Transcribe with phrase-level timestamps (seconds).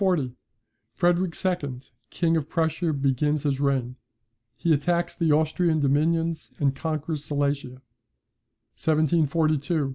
[0.95, 3.97] Frederick II, King of Prussia, begins his reign.
[4.57, 7.83] He attacks the Austrian dominions, and conquers Silesia.